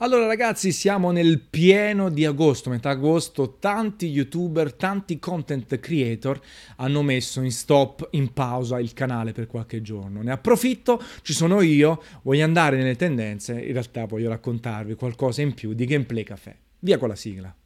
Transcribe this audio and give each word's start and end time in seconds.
Allora 0.00 0.26
ragazzi, 0.26 0.72
siamo 0.72 1.10
nel 1.10 1.40
pieno 1.40 2.10
di 2.10 2.26
agosto, 2.26 2.68
metà 2.68 2.90
agosto, 2.90 3.56
tanti 3.58 4.08
youtuber, 4.08 4.74
tanti 4.74 5.18
content 5.18 5.80
creator 5.80 6.38
hanno 6.76 7.00
messo 7.00 7.40
in 7.40 7.50
stop, 7.50 8.08
in 8.10 8.34
pausa 8.34 8.78
il 8.78 8.92
canale 8.92 9.32
per 9.32 9.46
qualche 9.46 9.80
giorno. 9.80 10.20
Ne 10.20 10.32
approfitto, 10.32 11.02
ci 11.22 11.32
sono 11.32 11.62
io, 11.62 12.02
voglio 12.24 12.44
andare 12.44 12.76
nelle 12.76 12.96
tendenze, 12.96 13.58
in 13.58 13.72
realtà 13.72 14.04
voglio 14.04 14.28
raccontarvi 14.28 14.96
qualcosa 14.96 15.40
in 15.40 15.54
più 15.54 15.72
di 15.72 15.86
Gameplay 15.86 16.24
Café. 16.24 16.54
Via 16.80 16.98
con 16.98 17.08
la 17.08 17.16
sigla. 17.16 17.56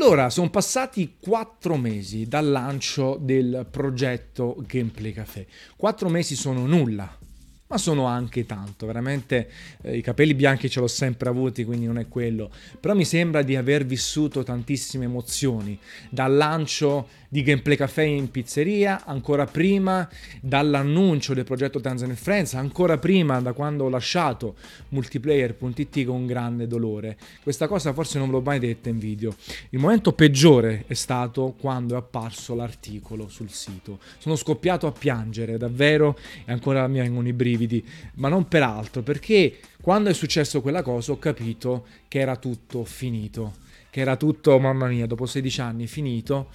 Allora, 0.00 0.30
sono 0.30 0.48
passati 0.48 1.16
quattro 1.20 1.76
mesi 1.76 2.28
dal 2.28 2.48
lancio 2.48 3.18
del 3.20 3.66
progetto 3.68 4.62
Gameplay 4.64 5.12
Café. 5.12 5.44
Quattro 5.76 6.08
mesi 6.08 6.36
sono 6.36 6.66
nulla, 6.66 7.18
ma 7.66 7.78
sono 7.78 8.06
anche 8.06 8.46
tanto, 8.46 8.86
veramente 8.86 9.50
eh, 9.82 9.96
i 9.96 10.00
capelli 10.00 10.34
bianchi 10.34 10.70
ce 10.70 10.78
l'ho 10.78 10.86
sempre 10.86 11.28
avuti, 11.28 11.64
quindi 11.64 11.86
non 11.86 11.98
è 11.98 12.06
quello, 12.06 12.48
però 12.78 12.94
mi 12.94 13.04
sembra 13.04 13.42
di 13.42 13.56
aver 13.56 13.84
vissuto 13.84 14.44
tantissime 14.44 15.06
emozioni, 15.06 15.76
dal 16.08 16.32
lancio 16.32 17.08
di 17.28 17.42
Gameplay 17.42 17.76
Café 17.76 18.04
in 18.04 18.30
pizzeria, 18.30 19.04
ancora 19.04 19.44
prima 19.44 20.08
dall'annuncio 20.40 21.34
del 21.34 21.44
progetto 21.44 21.78
Tanzania 21.78 22.14
Friends, 22.14 22.54
ancora 22.54 22.96
prima 22.96 23.38
da 23.40 23.52
quando 23.52 23.84
ho 23.84 23.88
lasciato 23.90 24.54
multiplayer.it 24.88 26.04
con 26.04 26.26
grande 26.26 26.66
dolore. 26.66 27.18
Questa 27.42 27.68
cosa 27.68 27.92
forse 27.92 28.18
non 28.18 28.28
ve 28.28 28.34
l'ho 28.34 28.40
mai 28.40 28.58
detta 28.58 28.88
in 28.88 28.98
video. 28.98 29.34
Il 29.70 29.78
momento 29.78 30.12
peggiore 30.12 30.84
è 30.86 30.94
stato 30.94 31.54
quando 31.60 31.94
è 31.94 31.98
apparso 31.98 32.54
l'articolo 32.54 33.28
sul 33.28 33.50
sito. 33.50 33.98
Sono 34.16 34.34
scoppiato 34.34 34.86
a 34.86 34.92
piangere, 34.92 35.58
davvero, 35.58 36.18
e 36.46 36.52
ancora 36.52 36.86
mi 36.88 36.98
vengono 36.98 37.28
i 37.28 37.34
brividi, 37.34 37.84
ma 38.14 38.28
non 38.28 38.48
per 38.48 38.62
altro, 38.62 39.02
perché 39.02 39.58
quando 39.82 40.08
è 40.08 40.14
successo 40.14 40.62
quella 40.62 40.82
cosa 40.82 41.12
ho 41.12 41.18
capito 41.18 41.86
che 42.08 42.20
era 42.20 42.36
tutto 42.36 42.84
finito, 42.84 43.56
che 43.90 44.00
era 44.00 44.16
tutto, 44.16 44.58
mamma 44.58 44.86
mia, 44.86 45.06
dopo 45.06 45.26
16 45.26 45.60
anni 45.60 45.86
finito 45.86 46.48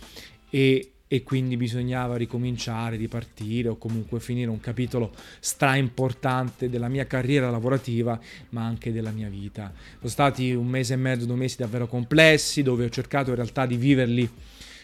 e, 0.56 0.92
e 1.08 1.24
quindi 1.24 1.58
bisognava 1.58 2.16
ricominciare, 2.16 2.96
ripartire 2.96 3.70
o 3.70 3.78
comunque 3.78 4.20
finire 4.20 4.52
un 4.52 4.60
capitolo 4.60 5.12
stra 5.40 5.76
importante 5.78 6.70
della 6.70 6.90
mia 6.90 7.08
carriera 7.08 7.50
lavorativa 7.50 8.20
ma 8.50 8.64
anche 8.64 8.92
della 8.92 9.10
mia 9.10 9.30
vita. 9.30 9.74
Sono 9.98 10.10
stati 10.12 10.54
un 10.54 10.68
mese 10.68 10.94
e 10.94 10.98
mezzo, 10.98 11.26
due 11.26 11.38
mesi 11.38 11.56
davvero 11.58 11.88
complessi 11.88 12.62
dove 12.62 12.86
ho 12.86 12.90
cercato 12.90 13.32
in 13.32 13.36
realtà 13.36 13.66
di 13.66 13.78
viverli 13.78 14.30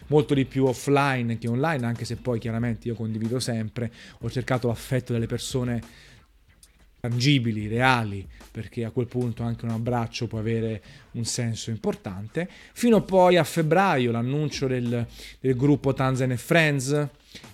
molto 0.08 0.34
di 0.34 0.46
più 0.46 0.66
offline 0.66 1.38
che 1.38 1.48
online, 1.48 1.86
anche 1.86 2.04
se 2.04 2.16
poi 2.16 2.40
chiaramente 2.40 2.88
io 2.88 2.96
condivido 2.96 3.40
sempre, 3.40 3.92
ho 4.22 4.30
cercato 4.32 4.70
l'affetto 4.70 5.14
delle 5.14 5.28
persone 5.28 5.82
tangibili, 7.00 7.68
reali, 7.68 8.28
perché 8.52 8.84
a 8.84 8.92
quel 8.92 9.08
punto 9.08 9.44
anche 9.44 9.66
un 9.66 9.72
abbraccio 9.72 10.28
può 10.28 10.40
avere 10.40 10.82
un 11.12 11.26
senso 11.26 11.70
importante, 11.70 12.50
fino 12.74 13.02
poi 13.02 13.38
a 13.38 13.44
febbraio 13.44 14.12
l'annuncio 14.12 14.68
del, 14.68 15.06
del 15.40 15.56
gruppo 15.56 15.94
Tanzan 15.94 16.36
Friends 16.38 17.08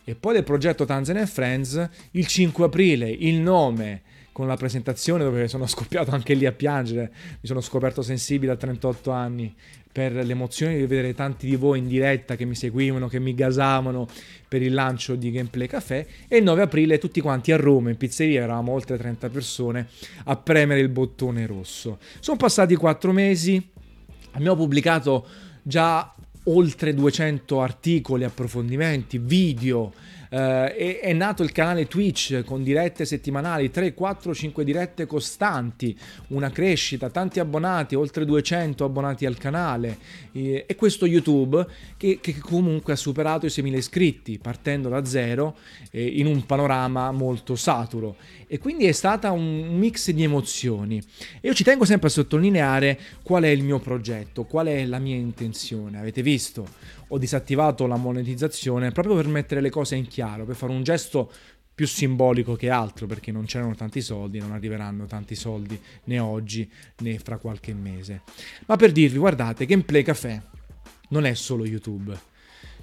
e 0.04 0.16
poi 0.16 0.34
del 0.34 0.44
progetto 0.44 0.86
Tanzan 0.86 1.26
Friends, 1.28 1.90
il 2.12 2.28
5 2.28 2.66
aprile 2.66 3.10
il 3.10 3.36
nome 3.36 4.02
con 4.36 4.48
la 4.48 4.58
presentazione 4.58 5.24
dove 5.24 5.48
sono 5.48 5.66
scoppiato 5.66 6.12
anche 6.12 6.34
lì 6.34 6.46
a 6.46 6.52
piangere, 6.52 7.10
mi 7.40 7.48
sono 7.48 7.62
scoperto 7.62 8.02
sensibile 8.02 8.52
a 8.52 8.58
38 8.58 9.10
anni 9.10 9.56
per 9.90 10.12
l'emozione 10.12 10.76
di 10.76 10.86
vedere 10.86 11.14
tanti 11.14 11.48
di 11.48 11.56
voi 11.56 11.80
in 11.80 11.88
diretta 11.88 12.36
che 12.36 12.44
mi 12.44 12.54
seguivano, 12.54 13.08
che 13.08 13.18
mi 13.18 13.34
gasavano 13.34 14.10
per 14.50 14.62
il 14.62 14.74
lancio 14.74 15.16
di 15.16 15.32
Gameplay 15.32 15.68
Café 15.68 16.06
e 16.28 16.36
il 16.36 16.44
9 16.44 16.64
aprile 16.64 16.98
tutti 16.98 17.22
quanti 17.22 17.54
a 17.54 17.56
Roma 17.56 17.92
in 17.92 17.96
pizzeria, 17.96 18.44
eravamo 18.44 18.74
oltre 18.74 18.98
30 18.98 19.30
persone, 19.30 19.88
a 20.26 20.36
premere 20.36 20.82
il 20.82 20.90
bottone 20.90 21.46
rosso. 21.46 22.00
Sono 22.20 22.36
passati 22.36 22.76
4 22.76 23.14
mesi, 23.14 23.66
abbiamo 24.32 24.58
pubblicato 24.58 25.26
già 25.62 26.14
oltre 26.46 26.94
200 26.94 27.62
articoli, 27.62 28.24
approfondimenti, 28.24 29.18
video, 29.18 29.94
eh, 30.30 30.76
è, 30.76 31.00
è, 31.00 31.14
nato 31.14 31.44
il 31.44 31.52
canale 31.52 31.88
Twitch 31.88 32.44
con 32.44 32.64
dirette 32.64 33.06
settimanali, 33.06 33.72
3, 33.72 33.94
4, 33.94 34.34
5 34.34 34.64
dirette 34.64 35.06
costanti, 35.06 35.98
una 36.28 36.50
crescita, 36.50 37.10
tanti 37.10 37.40
abbonati, 37.40 37.96
oltre 37.96 38.26
200 38.26 38.84
abbonati 38.84 39.26
al 39.26 39.38
canale 39.38 39.98
eh, 40.34 40.66
e 40.68 40.76
questo 40.76 41.06
YouTube 41.06 41.66
che, 41.98 42.20
che, 42.22 42.38
comunque 42.40 42.94
ha 42.94 42.98
superato 42.98 43.46
i 43.46 43.50
6.000 43.50 43.76
iscritti 43.76 44.38
partendo 44.38 44.90
da 44.90 45.06
zero 45.06 45.58
eh, 45.92 46.04
in 46.04 46.26
un 46.28 46.46
panorama 46.46 47.12
molto 47.12 47.56
saturo 47.56 48.18
e 48.48 48.60
quindi 48.60 48.86
è 48.86 48.92
stata 48.92 49.32
un 49.32 49.78
mix 49.78 50.12
di 50.12 50.24
emozioni 50.24 51.02
io 51.42 51.54
ci 51.54 51.64
tengo 51.64 51.86
sempre 51.86 52.08
a 52.08 52.12
sottolineare 52.12 53.00
qual 53.24 53.44
è 53.44 53.48
il 53.48 53.64
mio 53.64 53.80
progetto, 53.80 54.44
qual 54.44 54.68
è 54.68 54.86
la 54.86 55.00
mia 55.00 55.16
intenzione. 55.16 56.00
Avete 56.00 56.22
visto? 56.22 56.35
Ho 57.10 57.18
disattivato 57.18 57.88
la 57.88 57.96
monetizzazione 57.96 58.92
proprio 58.92 59.16
per 59.16 59.28
mettere 59.28 59.62
le 59.62 59.70
cose 59.70 59.96
in 59.96 60.08
chiaro, 60.08 60.46
per 60.46 60.56
fare 60.56 60.72
un 60.72 60.84
gesto 60.84 61.32
più 61.76 61.88
simbolico 61.88 62.56
che 62.56 62.70
altro 62.70 63.06
perché 63.06 63.34
non 63.34 63.46
c'erano 63.46 63.76
tanti 63.76 64.02
soldi, 64.02 64.40
non 64.40 64.54
arriveranno 64.54 65.06
tanti 65.06 65.36
soldi 65.36 65.80
né 66.06 66.20
oggi 66.20 66.70
né 67.00 67.20
fra 67.20 67.38
qualche 67.38 67.74
mese. 67.74 68.22
Ma 68.68 68.78
per 68.78 68.92
dirvi, 68.92 69.18
guardate, 69.18 69.66
Gameplay 69.66 70.02
Café 70.02 70.42
non 71.10 71.26
è 71.26 71.34
solo 71.34 71.66
YouTube. 71.66 72.18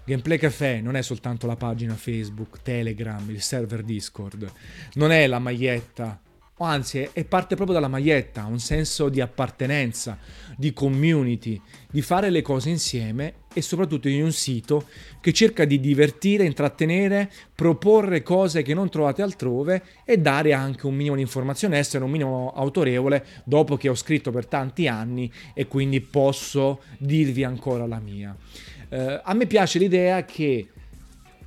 Gameplay 0.04 0.36
Café 0.36 0.80
non 0.80 0.96
è 0.96 1.02
soltanto 1.02 1.46
la 1.46 1.56
pagina 1.56 1.94
Facebook, 1.94 2.60
Telegram, 2.60 3.28
il 3.30 3.40
server 3.40 3.82
Discord, 3.82 4.50
non 4.94 5.10
è 5.10 5.26
la 5.26 5.38
maglietta 5.38 6.20
anzi 6.64 7.08
è 7.12 7.24
parte 7.24 7.54
proprio 7.54 7.76
dalla 7.76 7.88
maglietta, 7.88 8.44
un 8.44 8.60
senso 8.60 9.08
di 9.08 9.20
appartenenza, 9.20 10.18
di 10.56 10.72
community, 10.72 11.60
di 11.90 12.02
fare 12.02 12.30
le 12.30 12.42
cose 12.42 12.70
insieme 12.70 13.34
e 13.52 13.62
soprattutto 13.62 14.08
in 14.08 14.22
un 14.22 14.32
sito 14.32 14.86
che 15.20 15.32
cerca 15.32 15.64
di 15.64 15.80
divertire, 15.80 16.44
intrattenere, 16.44 17.30
proporre 17.54 18.22
cose 18.22 18.62
che 18.62 18.74
non 18.74 18.88
trovate 18.88 19.22
altrove 19.22 19.82
e 20.04 20.18
dare 20.18 20.52
anche 20.52 20.86
un 20.86 20.94
minimo 20.94 21.14
di 21.14 21.22
informazione, 21.22 21.78
essere 21.78 22.04
un 22.04 22.10
minimo 22.10 22.52
autorevole 22.54 23.24
dopo 23.44 23.76
che 23.76 23.88
ho 23.88 23.94
scritto 23.94 24.30
per 24.30 24.46
tanti 24.46 24.88
anni 24.88 25.30
e 25.54 25.66
quindi 25.66 26.00
posso 26.00 26.80
dirvi 26.98 27.44
ancora 27.44 27.86
la 27.86 27.98
mia. 27.98 28.36
Eh, 28.88 29.20
a 29.22 29.34
me 29.34 29.46
piace 29.46 29.78
l'idea 29.78 30.24
che 30.24 30.68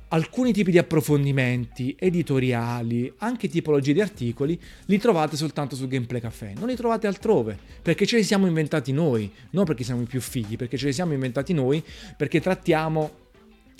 alcuni 0.08 0.52
tipi 0.52 0.70
di 0.70 0.78
approfondimenti 0.78 1.96
editoriali, 1.98 3.12
anche 3.18 3.48
tipologie 3.48 3.92
di 3.92 4.00
articoli, 4.00 4.58
li 4.86 4.98
trovate 4.98 5.36
soltanto 5.36 5.74
su 5.74 5.88
Gameplay 5.88 6.20
Café, 6.20 6.52
non 6.56 6.68
li 6.68 6.76
trovate 6.76 7.06
altrove, 7.06 7.58
perché 7.82 8.06
ce 8.06 8.16
li 8.16 8.22
siamo 8.22 8.46
inventati 8.46 8.92
noi, 8.92 9.30
non 9.50 9.64
perché 9.64 9.82
siamo 9.84 10.02
i 10.02 10.06
più 10.06 10.20
figli, 10.20 10.56
perché 10.56 10.76
ce 10.76 10.86
li 10.86 10.92
siamo 10.92 11.12
inventati 11.12 11.52
noi, 11.52 11.82
perché 12.16 12.40
trattiamo 12.40 13.24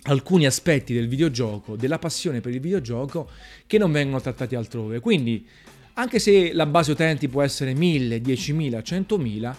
alcuni 0.05 0.47
aspetti 0.47 0.95
del 0.95 1.09
videogioco, 1.09 1.77
della 1.77 1.99
passione 1.99 2.41
per 2.41 2.53
il 2.53 2.61
videogioco, 2.61 3.29
che 3.67 3.79
non 3.79 3.93
vengono 3.93 4.21
trattati 4.21 4.55
altrove. 4.55 5.01
Quindi, 5.01 5.47
anche 5.95 6.19
se 6.19 6.53
la 6.53 6.67
base 6.67 6.93
utenti 6.93 7.29
può 7.29 7.43
essere 7.43 7.73
1000, 7.75 8.19
10.000, 8.19 8.79
100.000, 8.79 9.55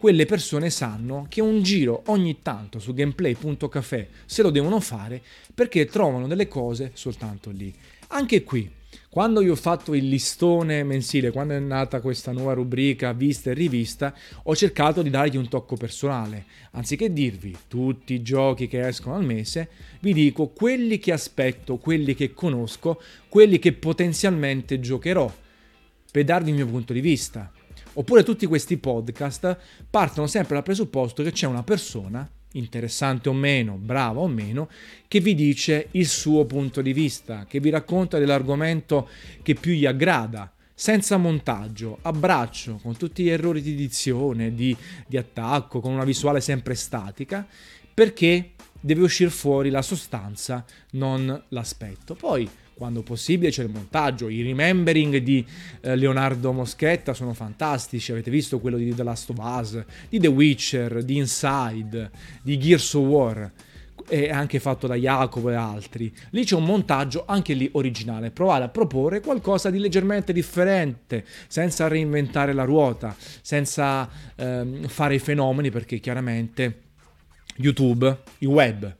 quelle 0.00 0.24
persone 0.24 0.70
sanno 0.70 1.26
che 1.28 1.42
un 1.42 1.62
giro 1.62 2.04
ogni 2.06 2.38
tanto 2.40 2.78
su 2.78 2.94
gameplay.café 2.94 4.08
se 4.24 4.40
lo 4.40 4.48
devono 4.48 4.80
fare 4.80 5.20
perché 5.52 5.84
trovano 5.84 6.26
delle 6.26 6.48
cose 6.48 6.92
soltanto 6.94 7.50
lì. 7.50 7.70
Anche 8.08 8.42
qui, 8.42 8.66
quando 9.10 9.42
io 9.42 9.52
ho 9.52 9.56
fatto 9.56 9.92
il 9.92 10.08
listone 10.08 10.84
mensile, 10.84 11.30
quando 11.30 11.52
è 11.52 11.58
nata 11.58 12.00
questa 12.00 12.32
nuova 12.32 12.54
rubrica 12.54 13.12
vista 13.12 13.50
e 13.50 13.52
rivista, 13.52 14.14
ho 14.44 14.56
cercato 14.56 15.02
di 15.02 15.10
dargli 15.10 15.36
un 15.36 15.50
tocco 15.50 15.76
personale. 15.76 16.46
Anziché 16.70 17.12
dirvi 17.12 17.54
tutti 17.68 18.14
i 18.14 18.22
giochi 18.22 18.68
che 18.68 18.88
escono 18.88 19.16
al 19.16 19.24
mese, 19.26 19.68
vi 20.00 20.14
dico 20.14 20.46
quelli 20.46 20.98
che 20.98 21.12
aspetto, 21.12 21.76
quelli 21.76 22.14
che 22.14 22.32
conosco, 22.32 23.02
quelli 23.28 23.58
che 23.58 23.74
potenzialmente 23.74 24.80
giocherò, 24.80 25.30
per 26.10 26.24
darvi 26.24 26.48
il 26.48 26.56
mio 26.56 26.66
punto 26.68 26.94
di 26.94 27.02
vista. 27.02 27.52
Oppure 27.94 28.22
tutti 28.22 28.46
questi 28.46 28.76
podcast 28.76 29.56
partono 29.88 30.26
sempre 30.26 30.54
dal 30.54 30.62
presupposto 30.62 31.22
che 31.22 31.32
c'è 31.32 31.46
una 31.46 31.64
persona, 31.64 32.28
interessante 32.52 33.28
o 33.28 33.32
meno, 33.32 33.74
brava 33.76 34.20
o 34.20 34.28
meno, 34.28 34.68
che 35.08 35.20
vi 35.20 35.34
dice 35.34 35.88
il 35.92 36.06
suo 36.06 36.44
punto 36.44 36.82
di 36.82 36.92
vista, 36.92 37.46
che 37.48 37.58
vi 37.60 37.70
racconta 37.70 38.18
dell'argomento 38.18 39.08
che 39.42 39.54
più 39.54 39.72
gli 39.72 39.86
aggrada, 39.86 40.52
senza 40.72 41.16
montaggio, 41.16 41.98
a 42.02 42.12
braccio, 42.12 42.78
con 42.80 42.96
tutti 42.96 43.24
gli 43.24 43.28
errori 43.28 43.60
di 43.60 43.72
edizione, 43.72 44.54
di, 44.54 44.74
di 45.06 45.16
attacco, 45.16 45.80
con 45.80 45.92
una 45.92 46.04
visuale 46.04 46.40
sempre 46.40 46.74
statica, 46.74 47.46
perché 47.92 48.52
deve 48.80 49.02
uscire 49.02 49.30
fuori 49.30 49.68
la 49.68 49.82
sostanza, 49.82 50.64
non 50.92 51.44
l'aspetto. 51.48 52.14
Poi 52.14 52.48
quando 52.80 53.02
possibile 53.02 53.50
c'è 53.50 53.62
il 53.62 53.68
montaggio, 53.68 54.30
i 54.30 54.40
remembering 54.40 55.18
di 55.18 55.44
eh, 55.82 55.96
Leonardo 55.96 56.50
Moschetta 56.50 57.12
sono 57.12 57.34
fantastici, 57.34 58.10
avete 58.10 58.30
visto 58.30 58.58
quello 58.58 58.78
di 58.78 58.94
The 58.94 59.02
Last 59.02 59.28
of 59.28 59.36
Us, 59.38 59.84
di 60.08 60.18
The 60.18 60.28
Witcher, 60.28 61.04
di 61.04 61.18
Inside, 61.18 62.10
di 62.40 62.56
Gears 62.56 62.94
of 62.94 63.06
War. 63.06 63.52
è 64.08 64.30
anche 64.30 64.60
fatto 64.60 64.86
da 64.86 64.94
Jacopo 64.94 65.50
e 65.50 65.54
altri. 65.56 66.10
Lì 66.30 66.42
c'è 66.42 66.56
un 66.56 66.64
montaggio 66.64 67.24
anche 67.26 67.52
lì 67.52 67.68
originale, 67.72 68.30
provare 68.30 68.64
a 68.64 68.68
proporre 68.70 69.20
qualcosa 69.20 69.68
di 69.68 69.78
leggermente 69.78 70.32
differente, 70.32 71.26
senza 71.48 71.86
reinventare 71.86 72.54
la 72.54 72.64
ruota, 72.64 73.14
senza 73.42 74.08
ehm, 74.36 74.88
fare 74.88 75.16
i 75.16 75.18
fenomeni, 75.18 75.70
perché 75.70 75.98
chiaramente 75.98 76.80
YouTube, 77.56 78.20
il 78.38 78.48
web, 78.48 78.96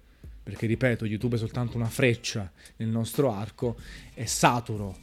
perché 0.50 0.66
ripeto, 0.66 1.06
YouTube 1.06 1.36
è 1.36 1.38
soltanto 1.38 1.76
una 1.76 1.86
freccia 1.86 2.50
nel 2.76 2.88
nostro 2.88 3.32
arco, 3.32 3.76
è 4.12 4.24
saturo, 4.24 4.96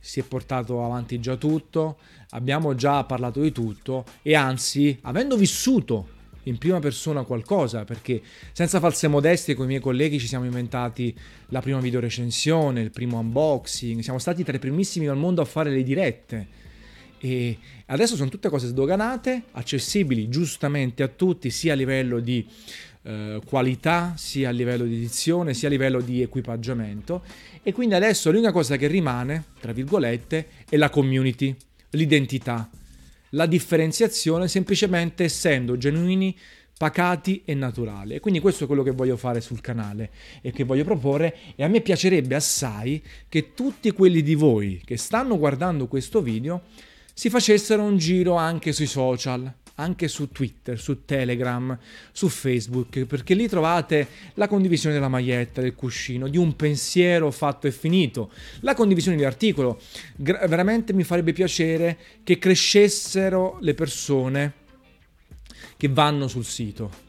si 0.00 0.18
è 0.18 0.24
portato 0.24 0.84
avanti 0.84 1.20
già 1.20 1.36
tutto, 1.36 1.98
abbiamo 2.30 2.74
già 2.74 3.04
parlato 3.04 3.40
di 3.40 3.52
tutto. 3.52 4.04
E 4.22 4.34
anzi, 4.34 4.98
avendo 5.02 5.36
vissuto 5.36 6.16
in 6.44 6.58
prima 6.58 6.80
persona 6.80 7.22
qualcosa, 7.22 7.84
perché 7.84 8.20
senza 8.50 8.80
false 8.80 9.06
modestie 9.06 9.54
con 9.54 9.66
i 9.66 9.68
miei 9.68 9.80
colleghi 9.80 10.18
ci 10.18 10.26
siamo 10.26 10.46
inventati 10.46 11.16
la 11.50 11.60
prima 11.60 11.78
videorecensione, 11.78 12.80
il 12.80 12.90
primo 12.90 13.20
unboxing, 13.20 14.00
siamo 14.00 14.18
stati 14.18 14.42
tra 14.42 14.56
i 14.56 14.58
primissimi 14.58 15.06
al 15.06 15.16
mondo 15.16 15.42
a 15.42 15.44
fare 15.44 15.70
le 15.70 15.84
dirette. 15.84 16.66
E 17.20 17.58
adesso 17.86 18.16
sono 18.16 18.30
tutte 18.30 18.48
cose 18.48 18.66
sdoganate, 18.66 19.44
accessibili 19.52 20.28
giustamente 20.28 21.04
a 21.04 21.08
tutti, 21.08 21.50
sia 21.50 21.74
a 21.74 21.76
livello 21.76 22.18
di 22.18 22.44
eh, 23.08 23.40
qualità, 23.46 24.14
sia 24.16 24.50
a 24.50 24.52
livello 24.52 24.84
di 24.84 24.96
edizione, 24.96 25.54
sia 25.54 25.68
a 25.68 25.70
livello 25.70 26.00
di 26.00 26.20
equipaggiamento. 26.20 27.22
E 27.62 27.72
quindi 27.72 27.94
adesso 27.94 28.30
l'unica 28.30 28.52
cosa 28.52 28.76
che 28.76 28.86
rimane, 28.86 29.44
tra 29.60 29.72
virgolette, 29.72 30.48
è 30.68 30.76
la 30.76 30.90
community, 30.90 31.56
l'identità 31.90 32.68
la 33.30 33.46
differenziazione 33.46 34.48
semplicemente 34.48 35.24
essendo 35.24 35.76
genuini, 35.76 36.36
pacati 36.78 37.42
e 37.44 37.54
naturali. 37.54 38.14
E 38.14 38.20
quindi 38.20 38.40
questo 38.40 38.64
è 38.64 38.66
quello 38.66 38.82
che 38.82 38.92
voglio 38.92 39.16
fare 39.16 39.40
sul 39.40 39.60
canale 39.60 40.10
e 40.40 40.52
che 40.52 40.64
voglio 40.64 40.84
proporre 40.84 41.36
e 41.56 41.64
a 41.64 41.68
me 41.68 41.80
piacerebbe 41.80 42.34
assai 42.36 43.02
che 43.28 43.52
tutti 43.54 43.90
quelli 43.90 44.22
di 44.22 44.34
voi 44.34 44.80
che 44.84 44.96
stanno 44.96 45.36
guardando 45.36 45.88
questo 45.88 46.22
video 46.22 46.62
si 47.12 47.30
facessero 47.30 47.82
un 47.82 47.98
giro 47.98 48.34
anche 48.34 48.72
sui 48.72 48.86
social, 48.86 49.52
anche 49.80 50.08
su 50.08 50.30
Twitter, 50.30 50.78
su 50.78 51.04
Telegram, 51.04 51.76
su 52.12 52.28
Facebook, 52.28 53.04
perché 53.04 53.34
lì 53.34 53.48
trovate 53.48 54.06
la 54.34 54.48
condivisione 54.48 54.94
della 54.94 55.08
maglietta, 55.08 55.60
del 55.60 55.74
cuscino, 55.74 56.28
di 56.28 56.36
un 56.36 56.56
pensiero 56.56 57.30
fatto 57.30 57.66
e 57.66 57.72
finito, 57.72 58.30
la 58.60 58.74
condivisione 58.74 59.16
di 59.16 59.24
articolo. 59.24 59.80
Gra- 60.16 60.46
veramente 60.46 60.92
mi 60.92 61.04
farebbe 61.04 61.32
piacere 61.32 61.98
che 62.24 62.38
crescessero 62.38 63.58
le 63.60 63.74
persone 63.74 64.52
che 65.76 65.88
vanno 65.88 66.26
sul 66.26 66.44
sito 66.44 67.06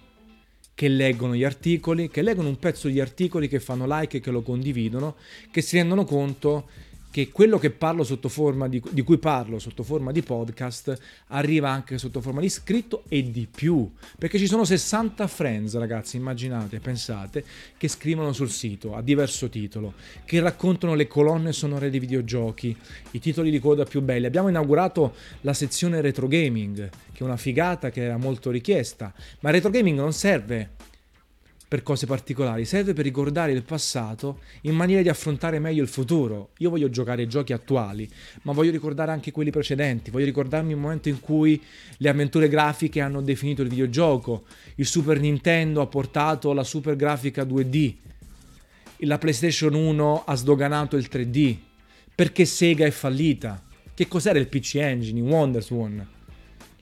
che 0.80 0.88
leggono 0.88 1.36
gli 1.36 1.44
articoli, 1.44 2.08
che 2.08 2.22
leggono 2.22 2.48
un 2.48 2.58
pezzo 2.58 2.88
di 2.88 3.02
articoli, 3.02 3.50
che 3.50 3.60
fanno 3.60 3.86
like 3.86 4.16
e 4.16 4.20
che 4.22 4.32
lo 4.32 4.42
condividono, 4.42 5.18
che 5.52 5.62
si 5.62 5.76
rendono 5.76 6.06
conto 6.06 6.70
che 7.12 7.32
quello 7.32 7.58
che 7.58 7.72
parlo 7.72 8.04
sotto 8.04 8.30
forma 8.30 8.68
di, 8.68 8.82
di, 8.92 9.02
cui 9.02 9.18
parlo 9.18 9.58
sotto 9.58 9.84
forma 9.84 10.12
di 10.12 10.22
podcast 10.22 10.98
arriva 11.28 11.70
anche 11.70 11.98
sotto 11.98 12.22
forma 12.22 12.40
di 12.40 12.50
scritto 12.50 13.04
e 13.08 13.32
di 13.32 13.48
più. 13.50 13.90
Perché 14.18 14.38
ci 14.38 14.48
sono 14.48 14.64
60 14.64 15.26
friends 15.28 15.76
ragazzi 15.76 16.18
immaginate 16.18 16.80
pensate 16.80 17.44
che 17.78 17.88
scrivono 17.88 18.32
sul 18.32 18.50
sito 18.50 18.96
a 18.96 19.02
diverso 19.02 19.50
titolo 19.50 19.94
che 20.26 20.40
raccontano 20.40 20.94
le 20.94 21.08
colonne 21.08 21.52
sonore 21.52 21.90
dei 21.90 22.00
videogiochi 22.00 22.76
i 23.12 23.20
titoli 23.20 23.50
di 23.50 23.60
coda 23.60 23.86
più 23.86 24.02
belli. 24.02 24.26
Abbiamo 24.26 24.50
inaugurato 24.50 25.16
la 25.42 25.54
sezione 25.54 26.02
retro 26.02 26.28
gaming 26.28 26.90
che 27.12 27.20
è 27.20 27.24
una 27.24 27.38
figata 27.38 27.90
che 27.90 28.04
era 28.04 28.18
molto 28.18 28.52
richiesta 28.52 29.12
ma 29.40 29.50
retro 29.50 29.70
gaming 29.70 29.98
non 29.98 30.14
serve 30.14 30.78
per 31.70 31.84
cose 31.84 32.08
particolari, 32.08 32.66
serve 32.66 32.94
per 32.94 33.06
ricordare 33.06 33.52
il 33.52 33.62
passato 33.62 34.40
in 34.62 34.74
maniera 34.74 35.04
di 35.04 35.08
affrontare 35.08 35.60
meglio 35.60 35.84
il 35.84 35.88
futuro. 35.88 36.50
Io 36.58 36.72
voglio 36.72 36.90
giocare 36.90 37.28
giochi 37.28 37.54
attuali, 37.54 38.10
ma 38.42 38.54
voglio 38.54 38.72
ricordare 38.72 39.12
anche 39.12 39.32
quelli 39.32 39.52
precedenti, 39.52 40.10
voglio 40.10 40.26
ricordarmi 40.26 40.72
il 40.72 40.80
momento 40.80 41.10
in 41.10 41.20
cui 41.20 41.62
le 41.98 42.10
avventure 42.10 42.50
grafiche 42.50 43.02
hanno 43.02 43.22
definito 43.22 43.62
il 43.62 43.70
videogioco, 43.70 44.46
il 44.76 44.88
Super 44.88 45.20
Nintendo 45.20 45.82
ha 45.82 45.86
portato 45.86 46.54
la 46.54 46.64
super 46.64 46.96
grafica 46.96 47.44
2D, 47.44 47.94
la 49.02 49.20
PlayStation 49.20 49.76
1 49.76 50.24
ha 50.26 50.36
sdoganato 50.36 50.98
il 50.98 51.08
3D, 51.10 51.56
perché 52.16 52.46
Sega 52.46 52.88
è 52.88 52.92
fallita, 52.92 53.64
che 53.94 54.08
cos'era 54.08 54.40
il 54.40 54.48
PC 54.48 54.78
Engine, 54.78 55.22
WonderSwan. 55.22 56.08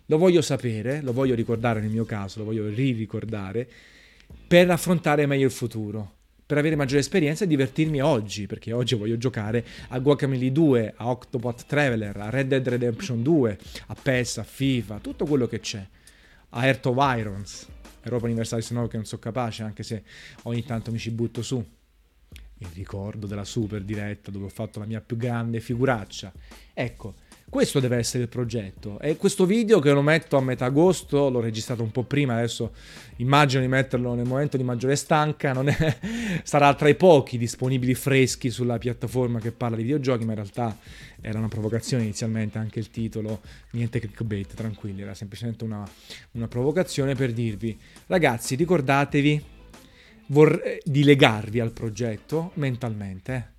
Lo 0.06 0.18
voglio 0.18 0.42
sapere, 0.42 1.02
lo 1.02 1.12
voglio 1.12 1.36
ricordare 1.36 1.82
nel 1.82 1.90
mio 1.90 2.06
caso, 2.06 2.40
lo 2.40 2.46
voglio 2.46 2.70
ri-ricordare 2.70 3.68
per 4.48 4.70
affrontare 4.70 5.26
meglio 5.26 5.46
il 5.46 5.52
futuro, 5.52 6.14
per 6.46 6.58
avere 6.58 6.76
maggiore 6.76 7.02
esperienza 7.02 7.44
e 7.44 7.48
divertirmi 7.48 8.02
oggi, 8.02 8.48
perché 8.48 8.72
oggi 8.72 8.96
voglio 8.96 9.18
giocare 9.18 9.66
a 9.90 10.00
Guacamole 10.00 10.52
2, 10.52 10.94
a 10.96 11.10
Octopath 11.10 11.66
Traveler, 11.66 12.16
a 12.18 12.30
Red 12.30 12.48
Dead 12.48 12.68
Redemption 12.68 13.22
2, 13.22 13.58
a 13.88 13.96
PES, 14.02 14.38
a 14.38 14.44
FIFA, 14.44 15.00
tutto 15.00 15.26
quello 15.26 15.48
che 15.48 15.60
c'è, 15.60 15.86
a 16.50 16.66
Earth 16.66 16.86
of 16.86 16.96
Irons, 17.18 17.68
Europa 18.04 18.26
Universale 18.26 18.62
se 18.62 18.74
no 18.74 18.88
che 18.88 18.96
non 18.96 19.06
sono 19.06 19.22
capace, 19.22 19.64
anche 19.64 19.84
se 19.84 20.04
ogni 20.44 20.64
tanto 20.64 20.92
mi 20.92 20.98
ci 20.98 21.12
butto 21.12 21.42
su. 21.42 21.64
Il 22.60 22.68
ricordo 22.74 23.28
della 23.28 23.44
super 23.44 23.84
diretta 23.84 24.32
dove 24.32 24.46
ho 24.46 24.50
fatto 24.50 24.80
la 24.80 24.86
mia 24.86 25.02
più 25.02 25.18
grande 25.18 25.60
figuraccia. 25.60 26.32
Ecco, 26.74 27.14
questo 27.50 27.80
deve 27.80 27.98
essere 27.98 28.24
il 28.24 28.30
progetto. 28.30 29.00
E 29.00 29.16
questo 29.16 29.46
video 29.46 29.80
che 29.80 29.92
lo 29.92 30.02
metto 30.02 30.36
a 30.36 30.42
metà 30.42 30.66
agosto, 30.66 31.30
l'ho 31.30 31.40
registrato 31.40 31.82
un 31.82 31.92
po' 31.92 32.04
prima, 32.04 32.36
adesso 32.36 32.74
immagino 33.18 33.62
di 33.62 33.70
metterlo 33.70 34.14
nel 34.14 34.26
momento 34.26 34.58
di 34.58 34.64
maggiore 34.64 34.98
stanca, 34.98 35.54
è... 35.64 35.98
sarà 36.44 36.74
tra 36.74 36.90
i 36.90 36.96
pochi 36.96 37.38
disponibili 37.38 37.94
freschi 37.96 38.50
sulla 38.50 38.78
piattaforma 38.78 39.40
che 39.40 39.52
parla 39.52 39.78
di 39.78 39.84
videogiochi, 39.84 40.26
ma 40.26 40.32
in 40.32 40.40
realtà 40.40 40.78
era 41.22 41.40
una 41.40 41.48
provocazione 41.48 42.04
inizialmente 42.04 42.58
anche 42.58 42.80
il 42.80 42.90
titolo, 42.90 43.42
niente 43.72 44.00
clickbait, 44.00 44.54
tranquilli, 44.54 45.02
era 45.02 45.14
semplicemente 45.14 45.64
una, 45.64 45.88
una 46.32 46.48
provocazione 46.50 47.16
per 47.16 47.32
dirvi, 47.32 47.80
ragazzi 48.08 48.56
ricordatevi 48.56 49.44
vorrei, 50.28 50.80
di 50.84 51.04
legarvi 51.04 51.62
al 51.62 51.72
progetto 51.72 52.52
mentalmente. 52.56 53.36
Eh 53.36 53.56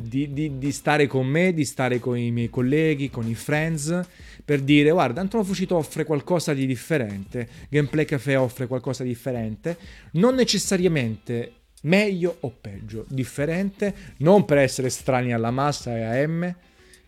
di, 0.00 0.32
di, 0.32 0.58
di, 0.58 0.72
stare 0.72 1.06
con 1.06 1.26
me, 1.26 1.52
di 1.52 1.64
stare 1.64 1.98
con 1.98 2.16
i 2.16 2.30
miei 2.30 2.48
colleghi, 2.48 3.10
con 3.10 3.28
i 3.28 3.34
friends, 3.34 4.00
per 4.44 4.60
dire 4.60 4.90
guarda, 4.90 5.20
Antonio 5.20 5.44
Fucito 5.46 5.76
offre 5.76 6.04
qualcosa 6.04 6.54
di 6.54 6.66
differente, 6.66 7.48
Gameplay 7.68 8.04
Café 8.04 8.36
offre 8.36 8.66
qualcosa 8.66 9.02
di 9.02 9.10
differente, 9.10 9.76
non 10.12 10.34
necessariamente 10.34 11.52
meglio 11.82 12.36
o 12.40 12.54
peggio, 12.58 13.04
differente, 13.08 13.94
non 14.18 14.44
per 14.44 14.58
essere 14.58 14.88
strani 14.88 15.32
alla 15.32 15.50
massa 15.50 15.96
e 15.96 16.02
a 16.02 16.26
M, 16.26 16.54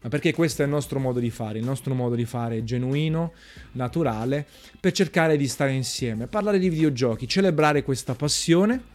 ma 0.03 0.09
perché 0.11 0.35
questo 0.35 0.61
è 0.61 0.67
il 0.67 0.71
nostro 0.71 0.99
modo 1.01 1.19
di 1.19 1.31
fare, 1.31 1.59
il 1.59 1.65
nostro 1.65 1.95
modo 1.95 2.15
di 2.15 2.27
fare 2.27 2.65
genuino, 2.65 3.33
naturale, 3.73 4.47
per 4.79 4.93
cercare 4.93 5.39
di 5.39 5.49
stare 5.49 5.73
insieme, 5.73 6.27
parlare 6.27 6.59
di 6.59 6.69
videogiochi, 6.69 7.27
celebrare 7.27 7.83
questa 7.83 8.15
passione 8.15 8.93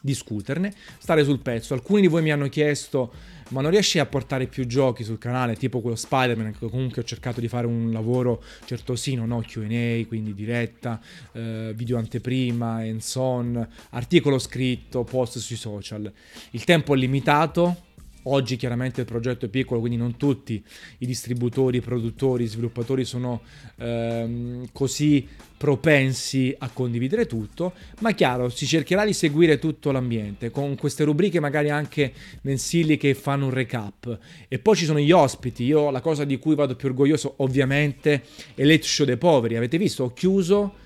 discuterne, 0.00 0.72
stare 0.98 1.24
sul 1.24 1.40
pezzo. 1.40 1.74
Alcuni 1.74 2.02
di 2.02 2.06
voi 2.06 2.22
mi 2.22 2.32
hanno 2.32 2.48
chiesto 2.48 3.12
ma 3.50 3.60
non 3.60 3.70
riesci 3.70 3.98
a 3.98 4.06
portare 4.06 4.46
più 4.46 4.66
giochi 4.66 5.04
sul 5.04 5.18
canale, 5.18 5.54
tipo 5.54 5.80
quello 5.80 5.96
Spider-Man, 5.96 6.56
che 6.58 6.68
comunque 6.68 7.02
ho 7.02 7.04
cercato 7.04 7.40
di 7.40 7.48
fare 7.48 7.66
un 7.66 7.92
lavoro 7.92 8.42
certosino, 8.64 9.24
no? 9.24 9.40
QA, 9.46 10.04
quindi 10.08 10.34
diretta, 10.34 11.00
eh, 11.32 11.72
video 11.74 11.98
anteprima, 11.98 12.78
hands-on, 12.78 13.68
articolo 13.90 14.38
scritto, 14.38 15.04
post 15.04 15.38
sui 15.38 15.56
social. 15.56 16.12
Il 16.50 16.64
tempo 16.64 16.94
è 16.94 16.96
limitato, 16.96 17.84
Oggi 18.28 18.56
chiaramente 18.56 19.02
il 19.02 19.06
progetto 19.06 19.46
è 19.46 19.48
piccolo, 19.48 19.78
quindi 19.78 19.96
non 19.96 20.16
tutti 20.16 20.62
i 20.98 21.06
distributori, 21.06 21.80
produttori, 21.80 22.46
sviluppatori 22.46 23.04
sono 23.04 23.42
ehm, 23.76 24.68
così 24.72 25.26
propensi 25.56 26.54
a 26.58 26.68
condividere 26.70 27.26
tutto, 27.26 27.72
ma 28.00 28.12
chiaro, 28.12 28.48
si 28.48 28.66
cercherà 28.66 29.04
di 29.04 29.12
seguire 29.12 29.58
tutto 29.60 29.92
l'ambiente 29.92 30.50
con 30.50 30.74
queste 30.76 31.04
rubriche 31.04 31.38
magari 31.38 31.70
anche 31.70 32.12
mensili 32.42 32.96
che 32.96 33.14
fanno 33.14 33.46
un 33.46 33.52
recap. 33.52 34.18
E 34.48 34.58
poi 34.58 34.74
ci 34.74 34.86
sono 34.86 34.98
gli 34.98 35.12
ospiti, 35.12 35.62
io 35.62 35.90
la 35.90 36.00
cosa 36.00 36.24
di 36.24 36.36
cui 36.38 36.56
vado 36.56 36.74
più 36.74 36.88
orgoglioso 36.88 37.34
ovviamente 37.38 38.24
è 38.54 38.64
l'Et 38.64 38.82
Show 38.82 39.06
dei 39.06 39.18
poveri, 39.18 39.56
avete 39.56 39.78
visto? 39.78 40.02
Ho 40.02 40.12
chiuso 40.12 40.84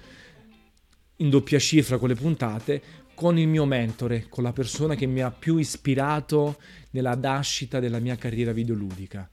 in 1.17 1.31
doppia 1.31 1.59
cifra 1.59 1.99
con 1.99 2.09
le 2.09 2.15
puntate 2.15 2.83
con 3.21 3.39
il 3.39 3.49
mio 3.49 3.67
mentore, 3.67 4.29
con 4.31 4.43
la 4.43 4.55
persona 4.55 4.95
che 4.95 5.05
mi 5.05 5.21
ha 5.21 5.31
più 5.31 5.59
ispirato 5.59 6.57
nella 6.93 7.15
nascita 7.15 7.79
della 7.79 7.99
mia 7.99 8.17
carriera 8.17 8.51
videoludica. 8.51 9.29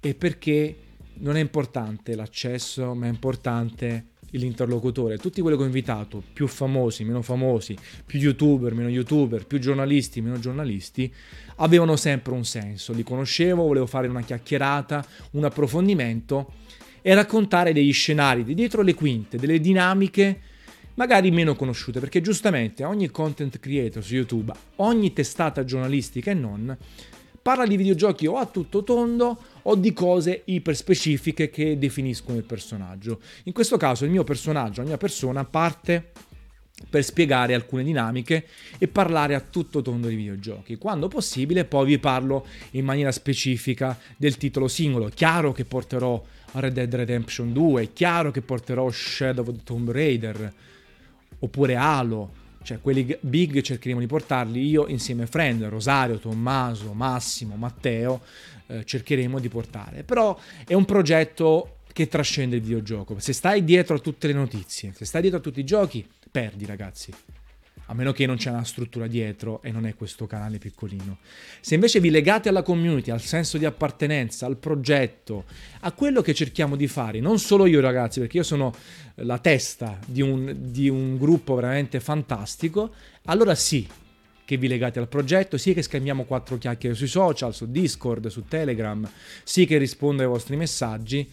E 0.00 0.14
perché 0.14 0.76
non 1.16 1.36
è 1.36 1.40
importante 1.40 2.14
l'accesso, 2.14 2.94
ma 2.94 3.04
è 3.04 3.10
importante 3.10 4.12
l'interlocutore. 4.30 5.18
Tutti 5.18 5.42
quelli 5.42 5.58
che 5.58 5.64
ho 5.64 5.66
invitato, 5.66 6.22
più 6.32 6.46
famosi, 6.46 7.04
meno 7.04 7.20
famosi, 7.20 7.76
più 8.06 8.18
youtuber, 8.20 8.72
meno 8.72 8.88
youtuber, 8.88 9.46
più 9.46 9.58
giornalisti, 9.58 10.22
meno 10.22 10.38
giornalisti, 10.38 11.12
avevano 11.56 11.96
sempre 11.96 12.32
un 12.32 12.46
senso. 12.46 12.94
Li 12.94 13.02
conoscevo, 13.02 13.64
volevo 13.64 13.84
fare 13.84 14.08
una 14.08 14.22
chiacchierata, 14.22 15.06
un 15.32 15.44
approfondimento 15.44 16.54
e 17.02 17.12
raccontare 17.12 17.74
degli 17.74 17.92
scenari 17.92 18.44
di 18.44 18.54
dietro 18.54 18.80
le 18.80 18.94
quinte, 18.94 19.36
delle 19.36 19.60
dinamiche 19.60 20.52
magari 20.94 21.30
meno 21.30 21.54
conosciute, 21.54 22.00
perché 22.00 22.20
giustamente 22.20 22.84
ogni 22.84 23.10
content 23.10 23.58
creator 23.58 24.02
su 24.02 24.14
YouTube, 24.14 24.52
ogni 24.76 25.12
testata 25.12 25.64
giornalistica 25.64 26.30
e 26.30 26.34
non, 26.34 26.76
parla 27.42 27.66
di 27.66 27.76
videogiochi 27.76 28.26
o 28.26 28.36
a 28.36 28.46
tutto 28.46 28.82
tondo 28.82 29.38
o 29.62 29.74
di 29.74 29.92
cose 29.92 30.42
iper 30.46 30.74
specifiche 30.74 31.50
che 31.50 31.78
definiscono 31.78 32.38
il 32.38 32.44
personaggio. 32.44 33.20
In 33.44 33.52
questo 33.52 33.76
caso 33.76 34.04
il 34.04 34.10
mio 34.10 34.24
personaggio, 34.24 34.80
la 34.80 34.88
mia 34.88 34.96
persona 34.96 35.44
parte 35.44 36.12
per 36.88 37.04
spiegare 37.04 37.54
alcune 37.54 37.84
dinamiche 37.84 38.46
e 38.78 38.88
parlare 38.88 39.34
a 39.34 39.40
tutto 39.40 39.82
tondo 39.82 40.08
di 40.08 40.16
videogiochi. 40.16 40.76
Quando 40.76 41.08
possibile 41.08 41.64
poi 41.64 41.86
vi 41.86 41.98
parlo 41.98 42.46
in 42.72 42.84
maniera 42.84 43.12
specifica 43.12 43.98
del 44.16 44.36
titolo 44.36 44.66
singolo. 44.66 45.10
Chiaro 45.14 45.52
che 45.52 45.64
porterò 45.64 46.22
Red 46.52 46.72
Dead 46.72 46.94
Redemption 46.94 47.52
2, 47.52 47.92
chiaro 47.92 48.30
che 48.30 48.40
porterò 48.40 48.90
Shadow 48.90 49.46
of 49.46 49.54
the 49.54 49.62
Tomb 49.64 49.90
Raider 49.90 50.52
oppure 51.40 51.76
Halo, 51.76 52.42
cioè 52.62 52.80
quelli 52.80 53.16
big 53.20 53.60
cercheremo 53.60 54.00
di 54.00 54.06
portarli 54.06 54.66
io 54.66 54.86
insieme 54.86 55.24
a 55.24 55.26
Friend, 55.26 55.62
Rosario, 55.64 56.18
Tommaso, 56.18 56.92
Massimo, 56.92 57.56
Matteo, 57.56 58.22
eh, 58.66 58.84
cercheremo 58.84 59.38
di 59.38 59.48
portare. 59.48 60.02
Però 60.02 60.38
è 60.66 60.74
un 60.74 60.84
progetto 60.84 61.76
che 61.92 62.08
trascende 62.08 62.56
il 62.56 62.62
videogioco. 62.62 63.18
Se 63.18 63.32
stai 63.32 63.64
dietro 63.64 63.96
a 63.96 63.98
tutte 63.98 64.26
le 64.26 64.32
notizie, 64.32 64.92
se 64.94 65.04
stai 65.04 65.20
dietro 65.20 65.38
a 65.40 65.42
tutti 65.42 65.60
i 65.60 65.64
giochi, 65.64 66.06
perdi 66.30 66.64
ragazzi. 66.66 67.12
A 67.86 67.94
meno 67.94 68.12
che 68.12 68.24
non 68.26 68.36
c'è 68.36 68.50
una 68.50 68.64
struttura 68.64 69.06
dietro 69.06 69.60
e 69.62 69.70
non 69.70 69.86
è 69.86 69.94
questo 69.94 70.26
canale 70.26 70.58
piccolino. 70.58 71.18
Se 71.60 71.74
invece 71.74 72.00
vi 72.00 72.10
legate 72.10 72.48
alla 72.48 72.62
community, 72.62 73.10
al 73.10 73.20
senso 73.20 73.58
di 73.58 73.64
appartenenza, 73.64 74.46
al 74.46 74.56
progetto, 74.56 75.44
a 75.80 75.92
quello 75.92 76.22
che 76.22 76.32
cerchiamo 76.32 76.76
di 76.76 76.86
fare, 76.86 77.20
non 77.20 77.38
solo 77.38 77.66
io 77.66 77.80
ragazzi, 77.80 78.20
perché 78.20 78.38
io 78.38 78.42
sono 78.42 78.74
la 79.16 79.38
testa 79.38 79.98
di 80.06 80.22
un, 80.22 80.54
di 80.58 80.88
un 80.88 81.18
gruppo 81.18 81.54
veramente 81.54 82.00
fantastico, 82.00 82.92
allora 83.24 83.54
sì, 83.54 83.86
che 84.44 84.56
vi 84.56 84.68
legate 84.68 84.98
al 84.98 85.08
progetto, 85.08 85.56
sì 85.56 85.72
che 85.72 85.82
scambiamo 85.82 86.24
quattro 86.24 86.58
chiacchiere 86.58 86.94
sui 86.94 87.06
social, 87.06 87.54
su 87.54 87.70
Discord, 87.70 88.26
su 88.28 88.44
Telegram, 88.46 89.08
sì 89.42 89.64
che 89.66 89.78
rispondo 89.78 90.22
ai 90.22 90.28
vostri 90.28 90.56
messaggi 90.56 91.28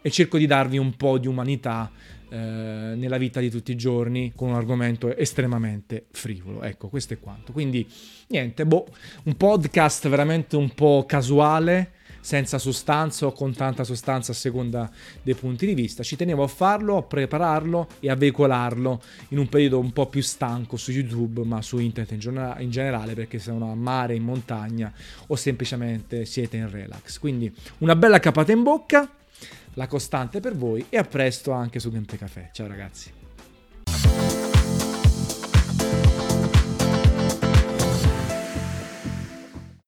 e 0.00 0.10
cerco 0.10 0.38
di 0.38 0.46
darvi 0.46 0.78
un 0.78 0.96
po' 0.96 1.18
di 1.18 1.26
umanità 1.26 1.90
eh, 2.34 2.96
nella 2.96 3.16
vita 3.16 3.38
di 3.38 3.48
tutti 3.48 3.70
i 3.70 3.76
giorni 3.76 4.32
con 4.34 4.48
un 4.48 4.56
argomento 4.56 5.16
estremamente 5.16 6.06
frivolo. 6.10 6.64
Ecco, 6.64 6.88
questo 6.88 7.14
è 7.14 7.20
quanto. 7.20 7.52
Quindi 7.52 7.86
niente, 8.26 8.66
boh, 8.66 8.88
un 9.24 9.36
podcast 9.36 10.08
veramente 10.08 10.56
un 10.56 10.74
po' 10.74 11.04
casuale 11.06 11.92
senza 12.20 12.58
sostanza 12.58 13.26
o 13.26 13.32
con 13.32 13.54
tanta 13.54 13.84
sostanza 13.84 14.32
a 14.32 14.34
seconda 14.34 14.90
dei 15.22 15.34
punti 15.34 15.64
di 15.64 15.74
vista. 15.74 16.02
Ci 16.02 16.16
tenevo 16.16 16.42
a 16.42 16.48
farlo, 16.48 16.96
a 16.96 17.02
prepararlo 17.02 17.86
e 18.00 18.10
a 18.10 18.16
veicolarlo 18.16 19.00
in 19.28 19.38
un 19.38 19.48
periodo 19.48 19.78
un 19.78 19.92
po' 19.92 20.08
più 20.08 20.22
stanco 20.22 20.76
su 20.76 20.90
YouTube, 20.90 21.44
ma 21.44 21.62
su 21.62 21.78
internet 21.78 22.24
in, 22.58 22.70
generale, 22.70 23.14
perché 23.14 23.38
sono 23.38 23.70
a 23.70 23.76
mare, 23.76 24.16
in 24.16 24.24
montagna 24.24 24.92
o 25.28 25.36
semplicemente 25.36 26.24
siete 26.24 26.56
in 26.56 26.68
relax. 26.68 27.18
Quindi 27.18 27.54
una 27.78 27.94
bella 27.94 28.18
capata 28.18 28.50
in 28.50 28.64
bocca 28.64 29.08
la 29.74 29.86
costante 29.86 30.40
per 30.40 30.54
voi 30.56 30.86
e 30.88 30.96
a 30.96 31.04
presto 31.04 31.52
anche 31.52 31.80
su 31.80 31.90
Gameplay 31.90 32.18
Café. 32.18 32.50
Ciao 32.52 32.66
ragazzi. 32.66 33.23